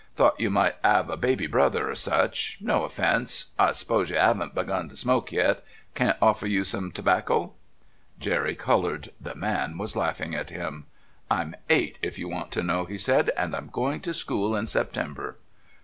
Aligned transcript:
Thought 0.15 0.39
you 0.39 0.49
might 0.49 0.77
'ave 0.83 1.13
a 1.13 1.15
baby 1.15 1.45
brother 1.45 1.91
or 1.91 1.93
such. 1.93 2.57
No 2.59 2.85
offence 2.85 3.51
I 3.59 3.71
suppose 3.73 4.09
you 4.09 4.15
'aven't 4.17 4.55
begun 4.55 4.89
to 4.89 4.95
smoke 4.97 5.31
yet. 5.31 5.63
Can't 5.93 6.17
offer 6.19 6.47
you 6.47 6.63
some 6.63 6.91
tobacco." 6.91 7.53
Jeremy 8.19 8.55
coloured. 8.55 9.11
The 9.21 9.35
man 9.35 9.77
was 9.77 9.95
laughing 9.95 10.33
at 10.33 10.49
him. 10.49 10.87
"I'm 11.29 11.53
eight 11.69 11.99
if 12.01 12.17
you 12.17 12.27
want 12.27 12.49
to 12.53 12.63
know," 12.63 12.85
he 12.85 12.97
said, 12.97 13.29
"and 13.37 13.55
I'm 13.55 13.67
going 13.67 13.99
to 14.01 14.13
school 14.15 14.55
in 14.55 14.65
September." 14.65 15.37